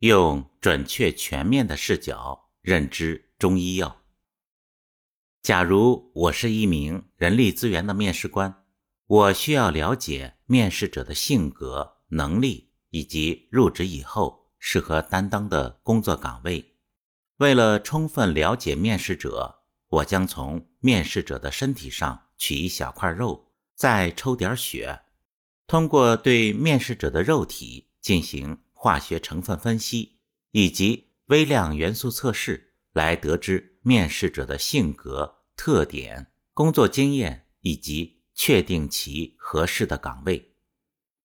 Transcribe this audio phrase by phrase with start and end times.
[0.00, 4.02] 用准确全面的视角认知中医药。
[5.42, 8.64] 假如我是一名人力资源的面试官，
[9.06, 16.76] 我需要了解面试者的性格、能力以及入职以后适合担当的工作岗位。
[17.38, 25.00] 为了充分了解面试者，我将从面试者的身体上取一小块肉，再抽点血，
[25.66, 28.58] 通过对面试者的肉体进行。
[28.80, 30.20] 化学成分分析
[30.52, 40.54] 以及微量元素测试，来得知面试者的性格特点、工作经验以及确定其合适的岗位。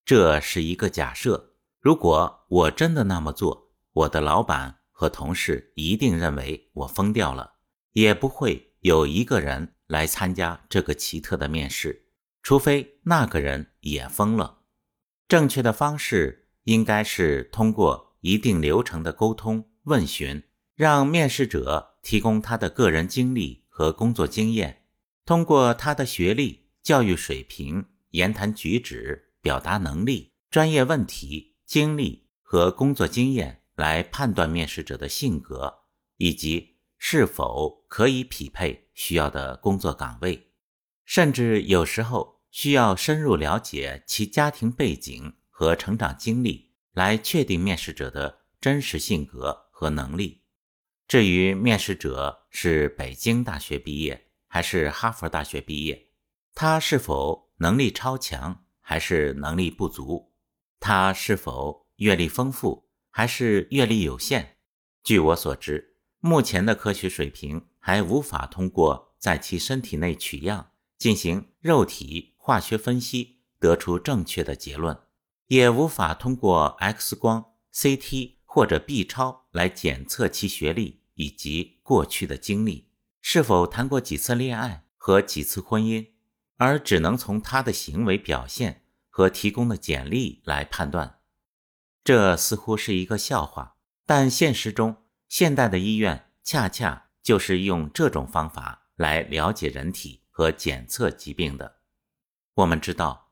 [0.03, 1.53] 这是一个假设。
[1.79, 7.57] 如果我真的那么做，我的老板和同事一定认为我疯掉了，
[7.91, 12.07] 也不会有一个人来参加这个奇特的面试，
[12.41, 14.63] 除非那个人也疯了。
[15.27, 16.39] 正确的方式。
[16.63, 20.43] 应该是通过一定流程的沟通问询，
[20.75, 24.83] 让面试者提供他的个人经历和工作经验，
[25.25, 35.79] 通过他的学历、教育水平、言谈举止、表达能力、专业问题、经历和工作经验来判断面试者的性格
[36.17, 40.51] 以及是否可以匹配需要的工作岗位，
[41.03, 45.33] 甚至有时候需要深入了解其家庭背景。
[45.63, 50.41] 和成长经历来确定面试者的真实性格和能力。
[51.07, 56.09] 至于面试者是北京大学毕业还是哈佛大学毕业，
[56.53, 60.33] 他是否能力超强还是能力不足，
[60.81, 64.57] 他是否阅历丰富还是阅历有限，
[65.01, 74.99] 据我所知，目前的科学水平还无法通过在其身体内取样进行肉体化学分析得出正确的结论。
[75.47, 82.89] 也无法通过 X 光、CT 或者 B 超来检测其学历以及过去的经历，
[83.21, 86.11] 是否谈过几次恋爱和几次婚姻，
[86.57, 91.19] 而只能从他的行为表现和提供的简历来判断。
[92.03, 101.77] 这似乎是一个笑话，但现实中，现代的医院恰恰就是用这种方法来了解人体和检测疾病的。
[102.55, 103.22] 我们知道。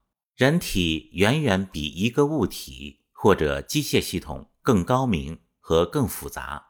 [0.41, 6.69] 人体远远比一个物体或者机械系统更高明和更复杂。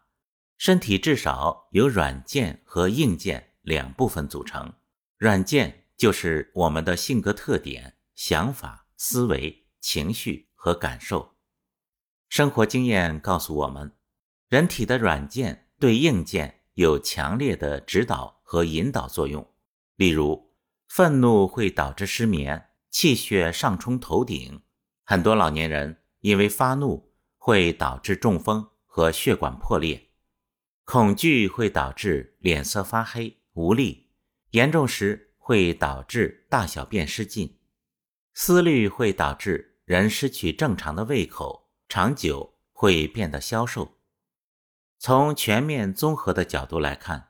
[0.57, 4.73] 身体至少由软件和硬件两部分组成。
[5.15, 11.38] 软件就是我们的性格特点、想法、思维、情绪和感受。
[12.27, 13.93] 生活经验告诉我们，
[14.49, 19.49] 人体的软件对硬件有强烈的指导和引导作用。
[19.95, 20.51] 例如，
[20.89, 22.67] 愤怒会导致失眠。
[22.91, 24.62] 气血上冲头顶，
[25.03, 30.09] 很多老年人因为发怒会导致中风和血管破裂；
[30.84, 34.12] 恐惧会导致脸色发黑、无力，
[34.51, 37.57] 严重时会导致大小便失禁；
[38.34, 43.97] 思虑会导致人失去正常的胃口，长久会变得消瘦。
[45.00, 47.30] 从全面综合的角度来看，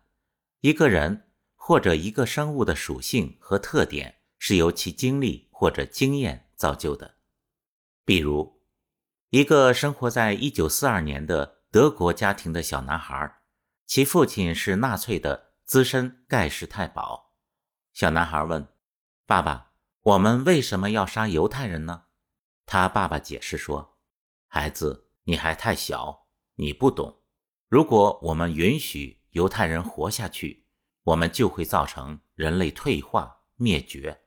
[0.61, 5.49] 一个人或者一个生物的属性和特点是由其经历。
[5.61, 7.17] 或者经验造就的，
[8.03, 8.63] 比如
[9.29, 13.43] 一个生活在一九四二年的德国家庭的小男孩，
[13.85, 17.35] 其父亲是纳粹的资深盖世太保。
[17.93, 18.67] 小男孩问
[19.27, 22.05] ：“爸爸，我们为什么要杀犹太人呢？”
[22.65, 23.99] 他爸爸解释说
[24.49, 26.25] ：“孩子，你还太小，
[26.55, 27.21] 你不懂。
[27.67, 30.65] 如果我们允许犹太人活下去，
[31.03, 34.19] 我们就会造成人类退化灭绝。”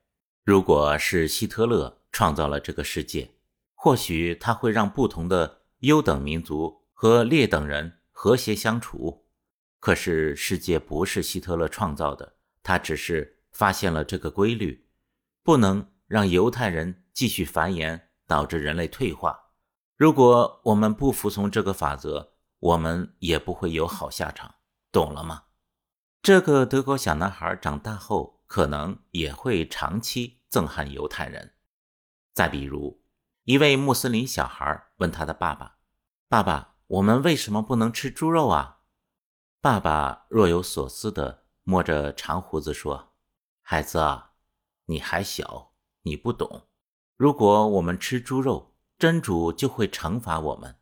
[0.44, 3.30] 如果是希特勒创造了这个世界，
[3.74, 9.24] 或许他会让不同的优等民族和劣等人和谐相处。
[9.80, 14.86] 可是世界不是希特勒创造的，他只是发现了这个规律：
[15.42, 19.46] 不能让犹太人继续繁衍，导致人类退化。
[19.96, 24.56] 如果我们不服从这个法则，我们也不会有好下场，
[24.92, 25.44] 懂了吗？
[26.20, 28.33] 这个德国小男孩长大后。
[28.54, 31.54] 可能也会长期憎恨犹太人。
[32.32, 33.02] 再比如，
[33.42, 35.78] 一位穆斯林小孩问他的爸爸
[36.30, 38.82] ：“爸爸，我们为什么不能吃猪肉啊？”
[39.60, 43.14] 爸爸若有所思地摸着长胡子说
[43.60, 44.34] ：“孩子啊，
[44.84, 45.72] 你还小，
[46.02, 46.68] 你不懂。
[47.16, 50.76] 如果我们吃猪肉，真主就会惩罚我们，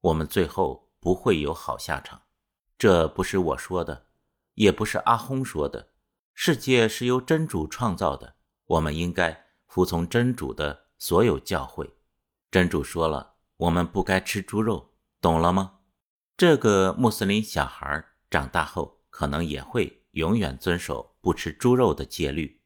[0.00, 2.22] 我们最后不会有好下场。
[2.78, 4.06] 这不是我说的，
[4.54, 5.90] 也不是阿訇说的。”
[6.40, 8.36] 世界是由真主创造的，
[8.66, 11.90] 我们应该服从真主的所有教诲。
[12.48, 15.80] 真主说了，我们不该吃猪肉，懂了吗？
[16.36, 22.60] 这个穆斯林小孩长大后可能也会永远遵守不吃猪肉的戒律。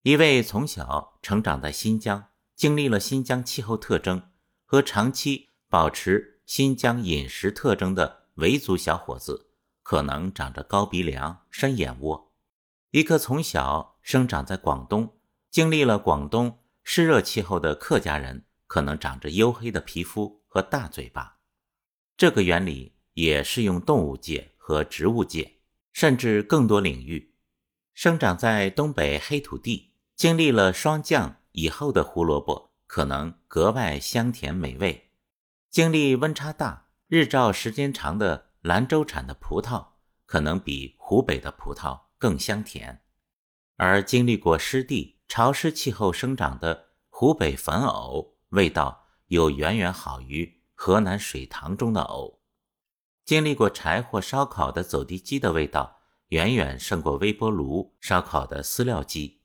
[0.00, 4.30] 一位从小成长在新疆，经历了新疆气候特征
[4.64, 9.50] 和长期保持新疆饮食特征的维族小伙子，
[9.82, 12.25] 可能长着高鼻梁、深眼窝；
[12.96, 15.18] 一个从小生长在广东，
[15.50, 21.36] 经历了广东湿热气候的客家人，可能长着黝黑的皮肤和大嘴巴。
[22.16, 25.58] 这个原理也适用动物界和植物界，
[25.92, 27.34] 甚至更多领域。
[27.92, 35.10] 生长在东北黑土地、经历了霜降以后的胡萝卜，可能格外香甜美味；
[35.68, 39.88] 经历温差大、日照时间长的兰州产的葡萄，
[40.24, 43.00] 可能比湖北的葡萄更香甜；
[43.76, 50.56] 而经历过湿地、潮湿气候生长的湖北粉藕，味道又远远好于。
[50.78, 52.42] 河南水塘中的藕，
[53.24, 59.40] 经历过柴火烧烤的走地鸡的味道，远远胜过微波炉烧烤的饲料鸡；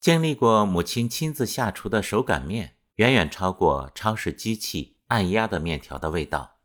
[0.00, 6.58] 经历过母亲亲自下厨的手擀面，远远超过超市机器按压的面条的味道。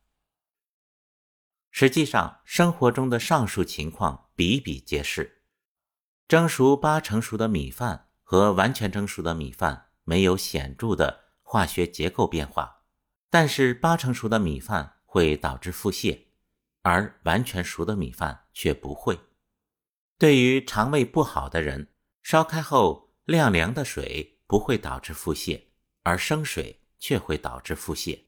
[1.70, 5.44] 实际上，生活中的上述情况比比皆是。
[6.28, 12.82] 蒸熟八成熟的米饭和完全蒸熟的米饭没有显著的化学结构变化。
[13.30, 16.26] 但是八成熟的米饭会导致腹泻，
[16.82, 19.20] 而完全熟的米饭却不会。
[20.18, 21.90] 对于肠胃不好的人，
[22.24, 25.66] 烧开后晾凉的水不会导致腹泻，
[26.02, 28.20] 而生水却会导致腹泻。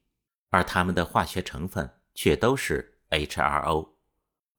[0.50, 3.94] 而它们的化学成分却都是 H2O。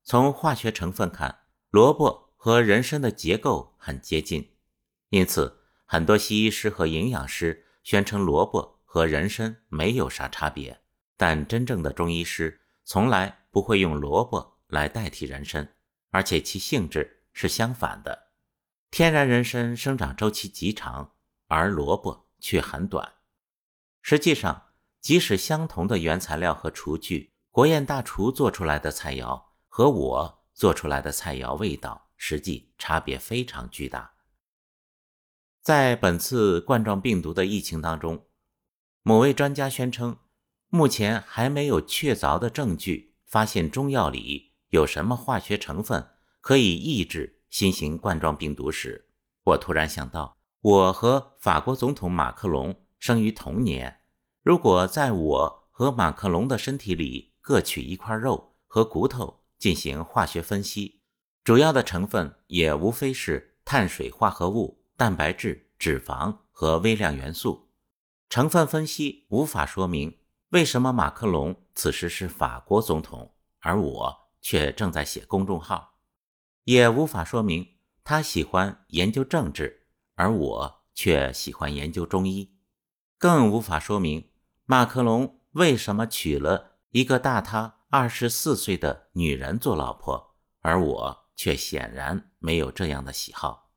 [0.03, 1.43] 从化学成分看，
[1.75, 4.49] 萝卜和人参的结构很接近，
[5.09, 8.79] 因此很多西医师和营养师宣称萝卜。
[8.85, 10.79] 和人参没有啥差别，
[11.17, 15.75] 但真正的中医师从来不会用萝卜来代替人参，
[16.11, 18.27] 而且其性质是相反的。
[18.89, 21.11] 天然人参生长周期极长，
[21.49, 23.15] 而萝卜却很短。
[24.01, 24.67] 实际上，
[25.01, 34.13] 即使相同的原材料和厨具，国宴大厨做出来的菜肴和我做出来的菜肴味道，实际差别非常巨大。
[35.61, 38.25] 在本次冠状病毒的疫情当中。
[39.07, 40.17] 某位专家宣称，
[40.69, 46.09] 目前还没有确凿的证据发现中药里有什么化学成分
[46.41, 49.07] 可以抑制新型冠状病毒时，
[49.43, 53.99] 我突然想到，我和法国总统马克龙生于同年。
[54.41, 61.01] 如果在我和马克龙的身体里各取一块肉和骨头进行化学分析，
[61.43, 67.71] 主要的成分也无非是碳水化合物、蛋白质、脂肪和微量元素。
[68.29, 70.19] 成分分析无法说明
[70.49, 75.95] 为什么马克龙此时是法国总统，而我却正在写公众号；
[76.65, 77.67] 也无法说明
[78.03, 82.51] 他喜欢研究政治，而我却喜欢研究中医；
[83.17, 84.29] 更无法说明
[84.65, 93.71] 马克龙为什么娶了一个大他二十四岁的女人做老婆，而我却显然没有这样的喜好。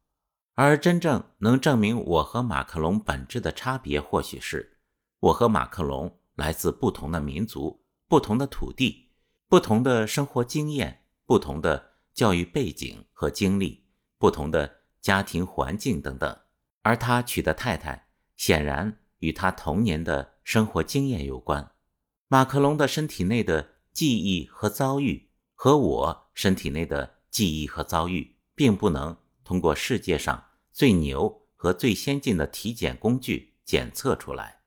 [0.55, 4.79] 而真正能证明我和马克龙本质的差别，或许是
[5.21, 9.11] 我和马克龙来自不同的民族、不同的土地、
[9.47, 13.87] 不同的生活经验、不同的教育背景和经历、
[14.19, 16.37] 不同的家庭环境等等。
[16.83, 21.71] 而他娶的太太显然与他童年的生活经验有关。
[22.27, 30.45] 马克龙的身体内的记忆和遭遇和我身体内的记忆和遭遇，并不能通过世界上。
[30.71, 34.61] 最牛和最先进的体检工具检测出来。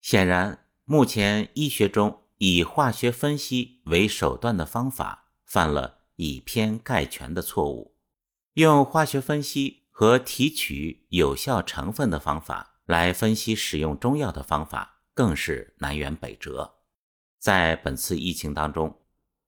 [0.00, 7.94] 显然，目前医学中以化学分析为手段的方法犯了以偏概全的错误。
[8.54, 16.78] 用化学分析和提取有效成分的方法来分析使用中药的方法更是南辕北辙。
[17.42, 19.02] 在本次疫情当中，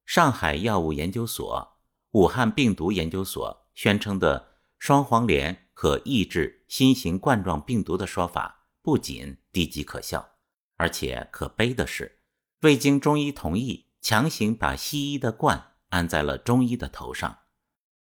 [0.04, 1.78] 上海药物研究所、
[2.10, 4.50] 武汉病毒研究所宣称的。
[4.76, 10.32] 双黄连可抑制新型冠状病毒的说法不仅低级可笑，
[10.76, 12.18] 而且可悲的是，
[12.60, 17.38] 未经中医同意，强行把西医的冠安在了中医的头上。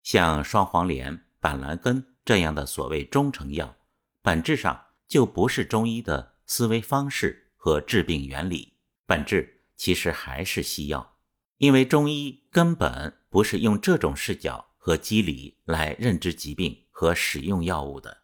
[0.04, 3.78] 像双黄连、板蓝根这样的所谓中成药，
[4.22, 8.74] 本质上就不是中医的思维方式和治病原理，
[9.06, 11.16] 本质其实还是西药，
[11.60, 14.66] 因为中医根本不是用这种视角。
[14.88, 18.20] 和机理来认知疾病和使用药物的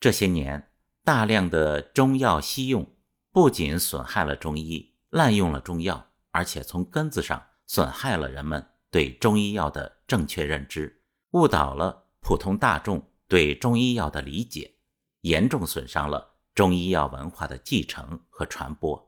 [0.00, 0.72] 这些年，
[1.04, 2.84] 大量的中药西用，
[3.30, 11.00] 不仅损害了中医，滥用了中药，而且从根子上损害了人们对中医药的正确认知，
[11.30, 14.74] 误导了普通大众对中医药的理解，
[15.20, 19.07] 严重损伤了中医药文化的继承和传播。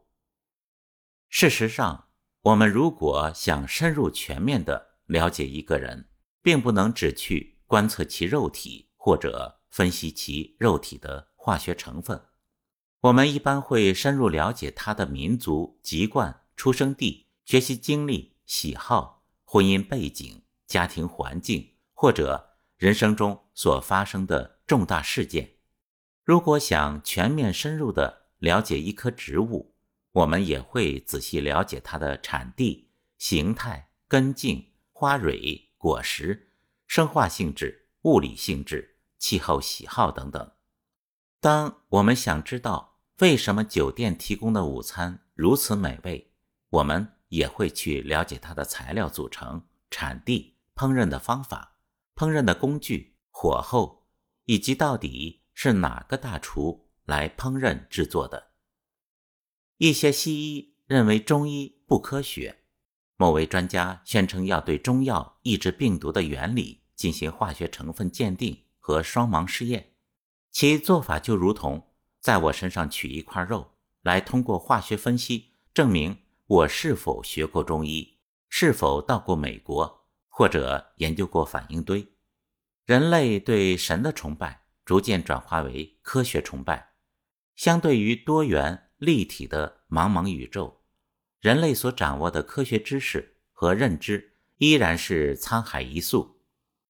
[1.32, 2.08] 事实上，
[2.42, 6.08] 我们如果想深入全面地了解一个人，
[6.42, 12.20] 并不能只去观测其肉体或者分析其肉体的化学成分。
[13.02, 25.52] 我们一般会深入了解他的民族籍贯、出生地、学习经历、喜好、婚姻背景、家庭环境，或者人生中所发生的重大事件。
[26.25, 29.69] 如果想全面深入地了解一棵植物，
[30.12, 36.52] 我们也会仔细了解它的产地、形态、根茎、花蕊、果实、
[36.87, 40.52] 生化性质、物理性质、气候喜好等等。
[41.40, 46.33] 当我们想知道为什么酒店提供的午餐如此美味，
[46.71, 51.76] 我们也会去了解它的材料组成、产地、烹饪的方法、
[52.17, 54.07] 烹饪的工具、火候，
[54.47, 58.50] 以及到底是哪个大厨来烹饪制作的。
[59.80, 62.58] 一些西医认为中医不科学，
[63.16, 69.94] 某位专家宣称要对中药抑制病毒的原理进行化学成分鉴定和双盲试验，
[70.50, 73.72] 其做法就如同在我身上取一块肉
[74.02, 76.14] 来通过化学分析证明
[76.46, 78.18] 我是否学过中医，
[78.50, 82.06] 是否到过美国或者研究过反应堆。
[82.84, 86.90] 人类对神的崇拜逐渐转化为科学崇拜，
[87.56, 88.88] 相对于多元。
[89.00, 90.83] 立体的茫茫宇宙，
[91.40, 96.42] 人类所掌握的科学知识和认知依然是沧海一粟。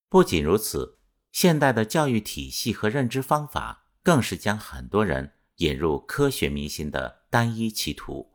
[0.08, 0.98] 不仅如此，
[1.30, 8.32] 现代的教育体系和认知方法更是将很多人引入科学迷信的单一企图。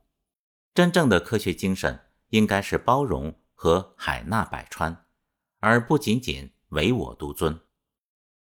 [0.74, 5.06] 真正的科学精神应该是包容和海纳百川，
[5.60, 7.60] 而不仅仅唯我独尊。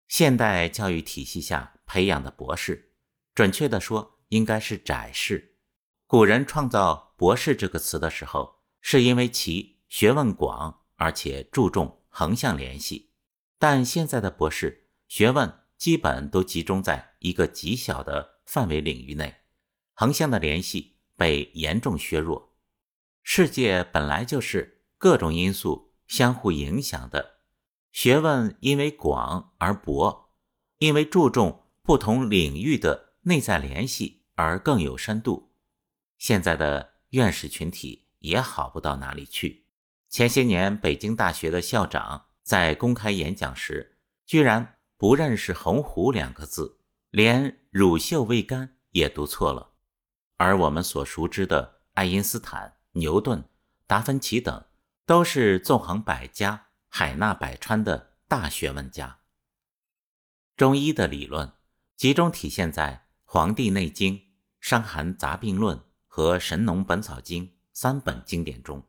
[0.09, 2.95] 现代教育体系下培养的博士，
[3.33, 4.20] 准确地说。
[4.31, 5.55] 应该是窄士。
[6.07, 13.11] 古人创造“博士”这个词的时候，是因为其学问广，而且注重横向联系。
[13.59, 19.37] 但现在的博士学问基本都集中在一个极小的范围领域内，
[19.93, 22.57] 横向的联系被严重削弱。
[23.23, 27.41] 世界本来就是各种因素相互影响的，
[27.93, 30.33] 学问因为广而博，
[30.79, 34.20] 因为注重不同领域的内在联系。
[34.41, 35.53] 而更有深度。
[36.17, 39.67] 现在的院士群体也好不到哪里去。
[40.09, 46.81] 前些年，北京大学的校长在公开演讲时，居然不认识“鸿鹄”两个字，
[47.11, 49.73] 连“乳臭未干”也读错了。
[50.37, 53.45] 而我们所熟知的爱因斯坦、牛顿、
[53.87, 54.65] 达芬奇等，
[55.07, 59.19] 都是纵横百家、海纳百川的大学问家。
[60.57, 61.53] 中医的理论
[61.97, 64.15] 集中体现在《黄帝内经》。
[64.71, 68.79] 《伤寒杂病论》和《神农本草经》三本经典中，《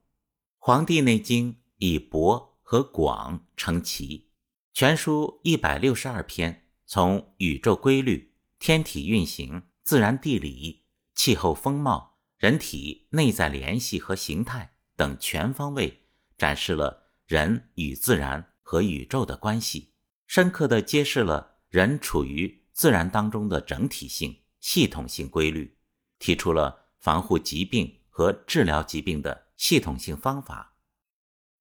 [0.59, 4.29] 黄帝内经》以博和广称奇，
[4.73, 10.83] 全书一百六十二篇，从宇宙规律、天体运行、自然地理、
[11.15, 16.03] 气候风貌、人体内在联系和形态等全方位
[16.37, 19.95] 展示了人与自然和宇宙的关系，
[20.27, 24.37] 深刻地揭示了人处于自然当中的整体性。
[24.61, 25.75] 系统性规律，
[26.19, 30.77] 提出了防护疾病和治疗疾病的系统性方法。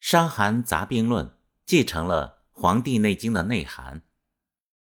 [0.07, 1.27] 《伤寒杂病论》
[1.65, 4.03] 继承了《黄帝内经》的内涵，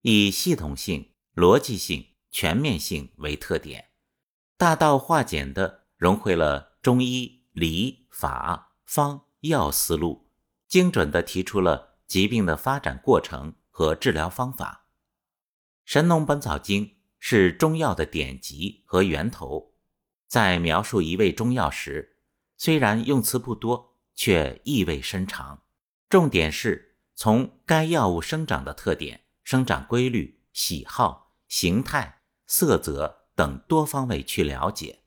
[0.03, 3.91] 以系统性、逻辑性、全面性为特点，
[4.57, 10.29] 大道化简地融汇了中医理、法、方、药思路，
[10.67, 14.87] 精准地提出了疾病的发展过程和治疗方法。
[15.91, 16.87] 《神农本草经》。
[17.19, 19.75] 是中药的典籍和源头，
[20.27, 22.17] 在描述一味中药时，
[22.57, 25.63] 虽然用词不多，却意味深长。
[26.09, 35.01] 重点是从该药物生长的特点、生长规律、喜好、形态、色泽等多方位去了解，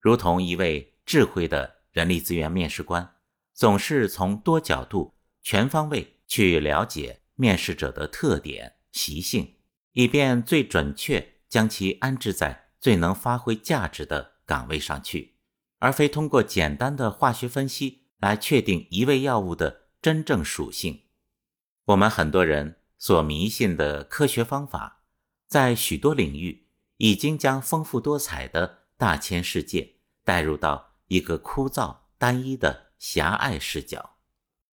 [0.00, 3.16] 如同一位智慧的人力资源面试官，
[3.52, 9.54] 总是从多角度、全方位去了解面试者的特点、习性，
[9.92, 11.35] 以便最准确。
[11.48, 15.36] 将其安置在最能发挥价值的岗位上去，
[15.78, 21.02] 而非通过简单的化学分析来确定一味药物的真正属性。
[21.86, 25.04] 我们很多人所迷信的科学方法，
[25.46, 34.15] 在许多领域已经将丰富多彩的大千世界带入到一个枯燥单一的狭隘视角。